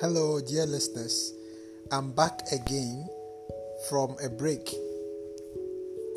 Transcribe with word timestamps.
Hello, 0.00 0.40
dear 0.40 0.64
listeners. 0.64 1.34
I'm 1.90 2.12
back 2.12 2.52
again 2.52 3.08
from 3.88 4.14
a 4.22 4.28
break 4.28 4.72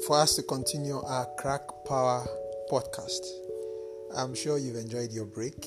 for 0.06 0.20
us 0.20 0.36
to 0.36 0.44
continue 0.44 1.02
our 1.02 1.26
Crack 1.40 1.62
Power 1.88 2.24
podcast. 2.72 3.26
I'm 4.16 4.36
sure 4.36 4.60
you've 4.60 4.76
enjoyed 4.76 5.12
your 5.12 5.26
break. 5.26 5.66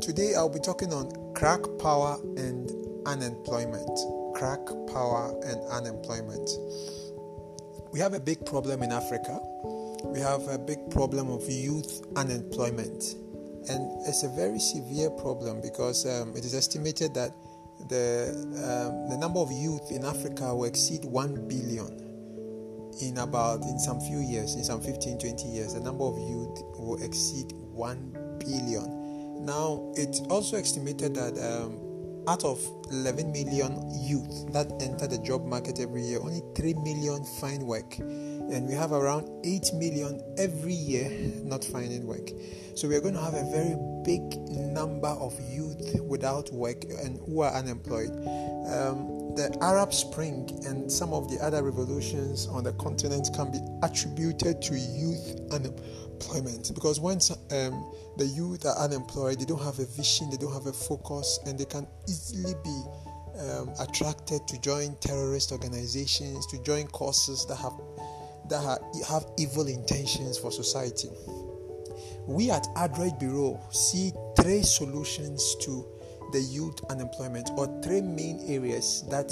Today, 0.00 0.32
I'll 0.34 0.48
be 0.48 0.58
talking 0.58 0.94
on 0.94 1.34
crack 1.34 1.60
power 1.78 2.18
and 2.38 2.70
unemployment. 3.04 4.34
Crack 4.34 4.64
power 4.90 5.38
and 5.44 5.60
unemployment. 5.70 6.48
We 7.92 8.00
have 8.00 8.14
a 8.14 8.20
big 8.20 8.46
problem 8.46 8.82
in 8.82 8.90
Africa. 8.90 9.38
We 10.04 10.20
have 10.20 10.48
a 10.48 10.56
big 10.56 10.90
problem 10.90 11.28
of 11.28 11.46
youth 11.46 12.06
unemployment 12.16 13.16
and 13.68 14.06
it's 14.06 14.22
a 14.22 14.28
very 14.28 14.58
severe 14.58 15.10
problem 15.10 15.60
because 15.60 16.06
um, 16.06 16.34
it 16.36 16.44
is 16.44 16.54
estimated 16.54 17.14
that 17.14 17.32
the 17.88 18.30
um, 18.60 19.08
the 19.08 19.16
number 19.16 19.40
of 19.40 19.50
youth 19.52 19.90
in 19.90 20.04
Africa 20.04 20.54
will 20.54 20.64
exceed 20.64 21.04
1 21.04 21.48
billion 21.48 22.10
in 23.00 23.18
about 23.18 23.62
in 23.62 23.78
some 23.78 24.00
few 24.00 24.18
years 24.18 24.54
in 24.54 24.64
some 24.64 24.80
15 24.80 25.18
20 25.18 25.48
years. 25.48 25.74
The 25.74 25.80
number 25.80 26.04
of 26.04 26.18
youth 26.18 26.62
will 26.78 27.02
exceed 27.02 27.52
1 27.52 28.38
billion. 28.38 29.44
Now 29.44 29.92
it's 29.94 30.20
also 30.28 30.56
estimated 30.56 31.14
that 31.14 31.38
um, 31.38 31.80
out 32.28 32.44
of 32.44 32.60
11 32.90 33.32
million 33.32 33.80
youth 34.02 34.52
that 34.52 34.70
enter 34.82 35.06
the 35.06 35.18
job 35.18 35.44
market 35.46 35.80
every 35.80 36.02
year 36.02 36.20
only 36.20 36.42
3 36.54 36.74
million 36.74 37.24
find 37.40 37.62
work 37.62 37.96
and 38.52 38.68
we 38.68 38.74
have 38.74 38.92
around 38.92 39.28
8 39.44 39.72
million 39.74 40.22
every 40.38 40.74
year 40.74 41.10
not 41.44 41.64
finding 41.64 42.06
work. 42.06 42.30
So 42.74 42.88
we 42.88 42.96
are 42.96 43.00
going 43.00 43.14
to 43.14 43.20
have 43.20 43.34
a 43.34 43.44
very 43.50 43.76
big 44.04 44.38
number 44.48 45.08
of 45.08 45.38
youth 45.50 46.00
without 46.00 46.52
work 46.52 46.84
and 46.84 47.18
who 47.26 47.42
are 47.42 47.52
unemployed. 47.52 48.10
Um, 48.10 49.20
the 49.36 49.56
Arab 49.60 49.94
Spring 49.94 50.48
and 50.66 50.90
some 50.90 51.12
of 51.12 51.30
the 51.30 51.38
other 51.38 51.62
revolutions 51.62 52.46
on 52.48 52.64
the 52.64 52.72
continent 52.74 53.30
can 53.34 53.50
be 53.50 53.58
attributed 53.82 54.60
to 54.62 54.74
youth 54.74 55.40
unemployment 55.52 56.74
because 56.74 57.00
when 57.00 57.18
um, 57.52 57.92
the 58.16 58.26
youth 58.26 58.66
are 58.66 58.76
unemployed, 58.76 59.40
they 59.40 59.44
don't 59.44 59.62
have 59.62 59.78
a 59.78 59.86
vision, 59.86 60.30
they 60.30 60.36
don't 60.36 60.52
have 60.52 60.66
a 60.66 60.72
focus, 60.72 61.38
and 61.46 61.58
they 61.58 61.64
can 61.64 61.86
easily 62.08 62.54
be 62.64 62.82
um, 63.40 63.72
attracted 63.80 64.46
to 64.48 64.60
join 64.60 64.96
terrorist 64.96 65.52
organizations, 65.52 66.46
to 66.46 66.62
join 66.62 66.86
causes 66.88 67.46
that 67.46 67.56
have 67.56 67.72
that 68.50 68.80
have 69.08 69.26
evil 69.38 69.66
intentions 69.66 70.38
for 70.38 70.50
society. 70.50 71.08
We 72.26 72.50
at 72.50 72.66
Adroit 72.76 73.18
Bureau 73.18 73.60
see 73.70 74.12
three 74.36 74.62
solutions 74.62 75.56
to 75.62 75.86
the 76.32 76.40
youth 76.40 76.78
unemployment, 76.90 77.50
or 77.56 77.66
three 77.82 78.00
main 78.00 78.40
areas 78.46 79.04
that 79.10 79.28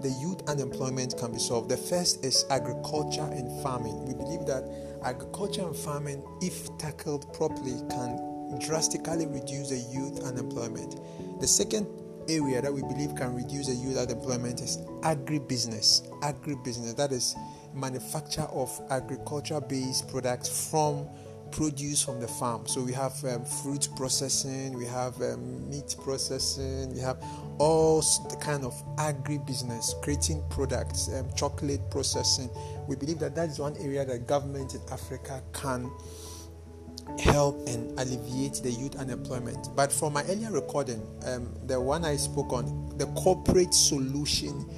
the 0.00 0.10
youth 0.20 0.48
unemployment 0.48 1.18
can 1.18 1.32
be 1.32 1.38
solved. 1.38 1.68
The 1.68 1.76
first 1.76 2.24
is 2.24 2.46
agriculture 2.50 3.28
and 3.32 3.62
farming. 3.62 4.06
We 4.06 4.14
believe 4.14 4.46
that 4.46 4.64
agriculture 5.04 5.66
and 5.66 5.76
farming, 5.76 6.22
if 6.40 6.76
tackled 6.78 7.32
properly, 7.34 7.82
can 7.90 8.58
drastically 8.60 9.26
reduce 9.26 9.70
the 9.70 9.78
youth 9.92 10.24
unemployment. 10.24 11.00
The 11.40 11.46
second 11.46 11.86
area 12.28 12.62
that 12.62 12.72
we 12.72 12.82
believe 12.82 13.14
can 13.14 13.34
reduce 13.34 13.66
the 13.66 13.74
youth 13.74 13.98
unemployment 13.98 14.60
is 14.60 14.78
agribusiness. 15.02 16.08
Agribusiness, 16.20 16.96
that 16.96 17.12
is 17.12 17.34
manufacture 17.74 18.46
of 18.52 18.70
agriculture 18.90 19.60
based 19.60 20.08
products 20.08 20.70
from 20.70 21.06
produce 21.50 22.02
from 22.02 22.20
the 22.20 22.28
farm. 22.28 22.66
So 22.66 22.82
we 22.82 22.92
have 22.92 23.12
um, 23.24 23.44
fruit 23.44 23.88
processing, 23.96 24.74
we 24.74 24.86
have 24.86 25.20
um, 25.22 25.68
meat 25.70 25.96
processing, 26.02 26.92
we 26.94 27.00
have 27.00 27.22
all 27.58 28.02
the 28.28 28.36
kind 28.36 28.64
of 28.64 28.74
agribusiness, 28.96 30.00
creating 30.02 30.42
products, 30.50 31.08
um, 31.14 31.28
chocolate 31.34 31.90
processing. 31.90 32.50
We 32.86 32.96
believe 32.96 33.18
that 33.20 33.34
that 33.34 33.48
is 33.48 33.58
one 33.58 33.76
area 33.78 34.04
that 34.04 34.26
government 34.26 34.74
in 34.74 34.80
Africa 34.92 35.42
can 35.52 35.90
help 37.18 37.66
and 37.66 37.98
alleviate 37.98 38.62
the 38.62 38.70
youth 38.70 38.96
unemployment. 38.96 39.68
But 39.74 39.90
for 39.90 40.10
my 40.10 40.22
earlier 40.24 40.52
recording, 40.52 41.02
um, 41.24 41.54
the 41.66 41.80
one 41.80 42.04
I 42.04 42.16
spoke 42.16 42.52
on, 42.52 42.96
the 42.98 43.06
corporate 43.06 43.72
solution 43.72 44.68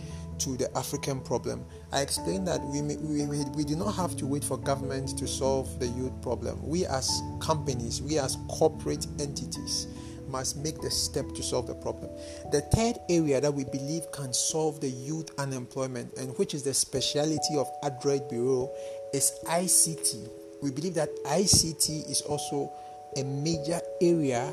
to 0.41 0.57
the 0.57 0.77
African 0.77 1.21
problem. 1.21 1.65
I 1.93 2.01
explained 2.01 2.49
that 2.49 2.61
we, 2.65 2.83
we, 2.83 3.27
we, 3.27 3.65
do 3.65 3.77
not 3.77 3.93
have 3.93 4.17
to 4.17 4.27
wait 4.27 4.43
for 4.43 4.57
government 4.57 5.17
to 5.19 5.27
solve 5.27 5.79
the 5.79 5.87
youth 5.89 6.21
problem. 6.23 6.67
We, 6.67 6.87
as 6.87 7.23
companies, 7.41 8.01
we, 8.03 8.19
as 8.19 8.37
corporate 8.49 9.07
entities, 9.19 9.87
must 10.29 10.57
make 10.57 10.81
the 10.81 10.91
step 10.91 11.29
to 11.35 11.43
solve 11.43 11.67
the 11.67 11.75
problem. 11.75 12.11
The 12.53 12.63
third 12.73 12.97
area 13.09 13.41
that 13.41 13.53
we 13.53 13.65
believe 13.65 14.11
can 14.13 14.33
solve 14.33 14.81
the 14.81 14.89
youth 14.89 15.31
unemployment, 15.39 16.15
and 16.15 16.37
which 16.39 16.55
is 16.55 16.63
the 16.63 16.75
speciality 16.75 17.57
of 17.57 17.69
Adroit 17.83 18.31
Bureau, 18.31 18.71
is 19.13 19.33
ICT. 19.47 20.29
We 20.63 20.71
believe 20.71 20.95
that 20.95 21.11
ICT 21.25 22.11
is 22.11 22.23
also 22.23 22.73
a 23.17 23.25
major 23.25 23.81
area 24.01 24.53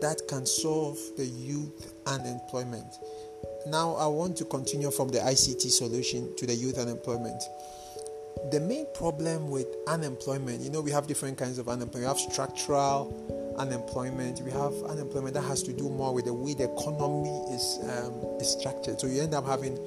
that 0.00 0.22
can 0.28 0.46
solve 0.46 0.98
the 1.16 1.26
youth 1.26 1.94
unemployment. 2.06 2.98
Now, 3.68 3.94
I 3.96 4.06
want 4.06 4.36
to 4.38 4.46
continue 4.46 4.90
from 4.90 5.08
the 5.08 5.18
ICT 5.18 5.70
solution 5.70 6.34
to 6.36 6.46
the 6.46 6.54
youth 6.54 6.78
unemployment. 6.78 7.42
The 8.50 8.60
main 8.60 8.86
problem 8.94 9.50
with 9.50 9.66
unemployment, 9.86 10.62
you 10.62 10.70
know, 10.70 10.80
we 10.80 10.90
have 10.90 11.06
different 11.06 11.36
kinds 11.36 11.58
of 11.58 11.68
unemployment. 11.68 12.16
We 12.16 12.22
have 12.22 12.32
structural 12.32 13.12
unemployment. 13.58 14.40
We 14.40 14.52
have 14.52 14.72
unemployment 14.84 15.34
that 15.34 15.42
has 15.42 15.62
to 15.64 15.74
do 15.74 15.90
more 15.90 16.14
with 16.14 16.24
the 16.24 16.32
way 16.32 16.54
the 16.54 16.64
economy 16.64 17.44
is, 17.52 17.78
um, 17.82 18.14
is 18.40 18.48
structured. 18.58 19.00
So 19.00 19.06
you 19.06 19.20
end 19.20 19.34
up 19.34 19.44
having 19.44 19.78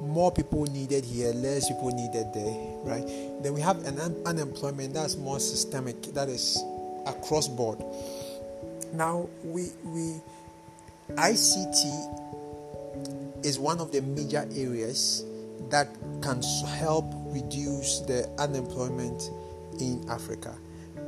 more 0.00 0.32
people 0.32 0.64
needed 0.64 1.04
here, 1.04 1.32
less 1.32 1.68
people 1.68 1.90
needed 1.90 2.32
there, 2.34 2.56
right? 2.82 3.06
Then 3.42 3.54
we 3.54 3.60
have 3.60 3.84
an 3.84 4.00
un- 4.00 4.22
unemployment 4.26 4.94
that's 4.94 5.16
more 5.16 5.38
systemic, 5.38 6.02
that 6.14 6.28
is 6.28 6.58
across 7.06 7.46
board. 7.46 7.78
Now 8.92 9.28
we 9.44 9.70
we 9.84 10.20
ICT 11.10 12.27
is 13.42 13.58
one 13.58 13.80
of 13.80 13.92
the 13.92 14.02
major 14.02 14.48
areas 14.54 15.24
that 15.70 15.88
can 16.22 16.42
help 16.66 17.04
reduce 17.26 18.00
the 18.00 18.28
unemployment 18.38 19.30
in 19.80 20.04
Africa. 20.08 20.54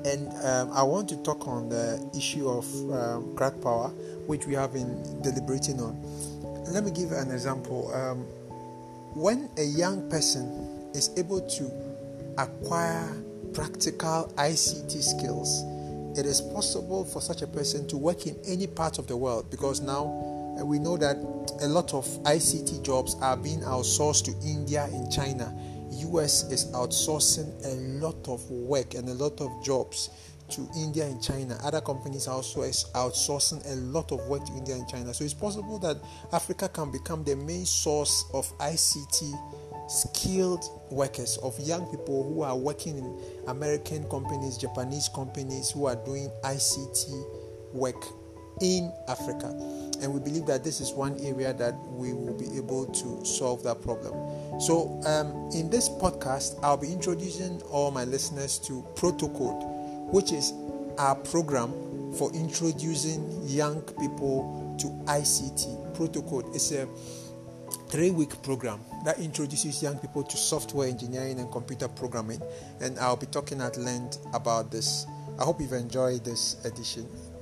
And 0.04 0.28
um, 0.44 0.72
I 0.72 0.82
want 0.82 1.08
to 1.10 1.16
talk 1.22 1.46
on 1.46 1.68
the 1.68 2.02
issue 2.16 2.48
of 2.48 2.64
um, 2.92 3.36
crack 3.36 3.60
power, 3.60 3.88
which 4.26 4.46
we 4.46 4.54
have 4.54 4.72
been 4.72 5.22
deliberating 5.22 5.80
on. 5.80 6.00
Let 6.72 6.84
me 6.84 6.90
give 6.90 7.12
an 7.12 7.30
example. 7.30 7.92
Um, 7.94 8.20
when 9.14 9.50
a 9.58 9.64
young 9.64 10.08
person 10.08 10.90
is 10.94 11.10
able 11.16 11.40
to 11.40 11.70
acquire 12.38 13.08
practical 13.52 14.32
ICT 14.36 15.02
skills, 15.02 15.64
it 16.18 16.26
is 16.26 16.40
possible 16.40 17.04
for 17.04 17.20
such 17.20 17.42
a 17.42 17.46
person 17.46 17.86
to 17.88 17.96
work 17.96 18.26
in 18.26 18.36
any 18.46 18.66
part 18.66 18.98
of 18.98 19.06
the 19.06 19.16
world 19.16 19.50
because 19.50 19.80
now 19.80 20.39
we 20.64 20.78
know 20.78 20.96
that 20.96 21.16
a 21.62 21.68
lot 21.68 21.94
of 21.94 22.04
ICT 22.24 22.82
jobs 22.82 23.16
are 23.20 23.36
being 23.36 23.60
outsourced 23.60 24.24
to 24.24 24.46
India 24.46 24.84
and 24.92 25.10
China. 25.10 25.54
US 25.90 26.50
is 26.50 26.66
outsourcing 26.72 27.48
a 27.64 28.04
lot 28.04 28.28
of 28.28 28.48
work 28.50 28.94
and 28.94 29.08
a 29.08 29.14
lot 29.14 29.40
of 29.40 29.50
jobs 29.64 30.10
to 30.50 30.68
India 30.76 31.06
and 31.06 31.22
China. 31.22 31.58
Other 31.62 31.80
companies 31.80 32.26
are 32.26 32.34
also 32.34 32.62
outsourcing 32.62 33.64
a 33.70 33.76
lot 33.76 34.10
of 34.12 34.26
work 34.26 34.44
to 34.46 34.52
India 34.52 34.74
and 34.74 34.88
China. 34.88 35.14
So 35.14 35.24
it's 35.24 35.34
possible 35.34 35.78
that 35.80 35.96
Africa 36.32 36.68
can 36.68 36.90
become 36.90 37.24
the 37.24 37.36
main 37.36 37.64
source 37.64 38.24
of 38.34 38.46
ICT 38.58 39.32
skilled 39.88 40.64
workers, 40.90 41.36
of 41.38 41.58
young 41.60 41.86
people 41.90 42.22
who 42.22 42.42
are 42.42 42.56
working 42.56 42.98
in 42.98 43.20
American 43.48 44.08
companies, 44.08 44.56
Japanese 44.56 45.08
companies 45.08 45.70
who 45.70 45.86
are 45.86 45.96
doing 45.96 46.30
ICT 46.44 47.72
work 47.72 48.04
in 48.60 48.92
Africa. 49.08 49.48
And 50.00 50.14
we 50.14 50.20
believe 50.20 50.46
that 50.46 50.64
this 50.64 50.80
is 50.80 50.92
one 50.92 51.18
area 51.20 51.52
that 51.54 51.74
we 51.88 52.12
will 52.12 52.34
be 52.34 52.56
able 52.56 52.86
to 52.86 53.24
solve 53.24 53.62
that 53.64 53.82
problem. 53.82 54.14
So, 54.60 55.00
um, 55.04 55.50
in 55.52 55.68
this 55.68 55.88
podcast, 55.88 56.58
I'll 56.62 56.76
be 56.76 56.92
introducing 56.92 57.60
all 57.62 57.90
my 57.90 58.04
listeners 58.04 58.58
to 58.60 58.86
Protocode, 58.94 60.12
which 60.12 60.32
is 60.32 60.52
our 60.98 61.14
program 61.14 61.72
for 62.14 62.32
introducing 62.32 63.42
young 63.46 63.82
people 64.00 64.76
to 64.80 64.86
ICT. 65.10 65.94
Protocode 65.94 66.54
is 66.54 66.72
a 66.72 66.88
three 67.88 68.10
week 68.10 68.40
program 68.42 68.80
that 69.04 69.18
introduces 69.18 69.82
young 69.82 69.98
people 69.98 70.22
to 70.22 70.36
software 70.36 70.88
engineering 70.88 71.38
and 71.40 71.50
computer 71.50 71.88
programming. 71.88 72.40
And 72.80 72.98
I'll 72.98 73.16
be 73.16 73.26
talking 73.26 73.60
at 73.60 73.76
length 73.76 74.18
about 74.34 74.70
this. 74.70 75.06
I 75.38 75.44
hope 75.44 75.60
you've 75.60 75.72
enjoyed 75.72 76.24
this 76.24 76.64
edition. 76.64 77.08